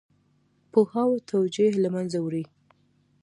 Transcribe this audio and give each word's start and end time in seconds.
پوهاوی 0.71 1.19
توجیه 1.31 1.69
له 1.83 1.89
منځه 1.95 2.17
وړي. 2.25 2.43